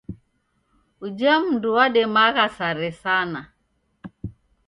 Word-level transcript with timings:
Uja 1.05 1.33
mndu 1.43 1.69
wademagha 1.77 2.45
sare 2.57 2.89
sana. 3.01 3.41